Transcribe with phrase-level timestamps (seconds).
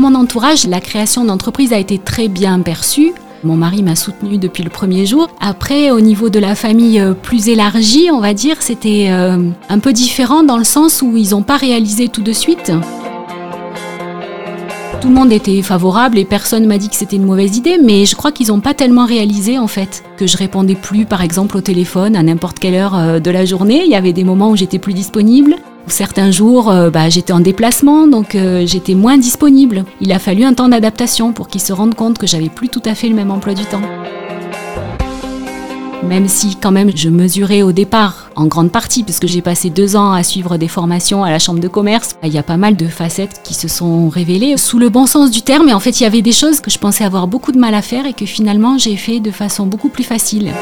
[0.00, 3.12] mon entourage, la création d'entreprise a été très bien perçue.
[3.44, 5.28] Mon mari m'a soutenue depuis le premier jour.
[5.40, 9.78] Après, au niveau de la famille euh, plus élargie, on va dire, c'était euh, un
[9.78, 12.72] peu différent dans le sens où ils n'ont pas réalisé tout de suite.
[15.00, 18.06] Tout le monde était favorable et personne m'a dit que c'était une mauvaise idée, mais
[18.06, 21.56] je crois qu'ils n'ont pas tellement réalisé en fait que je répondais plus par exemple
[21.56, 23.82] au téléphone à n'importe quelle heure euh, de la journée.
[23.84, 25.56] Il y avait des moments où j'étais plus disponible.
[25.86, 29.84] Certains jours, euh, bah, j'étais en déplacement, donc euh, j'étais moins disponible.
[30.00, 32.82] Il a fallu un temps d'adaptation pour qu'ils se rendent compte que j'avais plus tout
[32.86, 33.82] à fait le même emploi du temps.
[36.08, 39.70] Même si quand même je mesurais au départ, en grande partie, parce que j'ai passé
[39.70, 42.56] deux ans à suivre des formations à la chambre de commerce, il y a pas
[42.56, 45.68] mal de facettes qui se sont révélées sous le bon sens du terme.
[45.68, 47.74] Et en fait, il y avait des choses que je pensais avoir beaucoup de mal
[47.74, 50.52] à faire et que finalement j'ai fait de façon beaucoup plus facile.